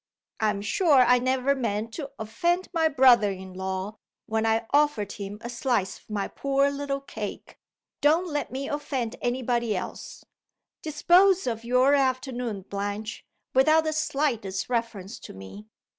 I'm 0.39 0.63
sure 0.63 1.03
I 1.05 1.19
never 1.19 1.53
meant 1.53 1.93
to 1.93 2.09
offend 2.17 2.69
my 2.73 2.87
brother 2.87 3.29
in 3.29 3.53
law 3.53 3.99
when 4.25 4.47
I 4.47 4.65
offered 4.71 5.11
him 5.11 5.37
a 5.41 5.49
slice 5.51 5.99
of 5.99 6.09
my 6.09 6.27
poor 6.27 6.71
little 6.71 7.01
cake. 7.01 7.59
Don't 8.01 8.25
let 8.27 8.51
me 8.51 8.67
offend 8.67 9.15
any 9.21 9.43
body 9.43 9.75
else. 9.75 10.25
Dispose 10.81 11.45
of 11.45 11.63
your 11.63 11.93
afternoon, 11.93 12.63
Blanche, 12.63 13.23
without 13.53 13.83
the 13.83 13.93
slightest 13.93 14.69
reference 14.69 15.19
to 15.19 15.35
me. 15.35 15.67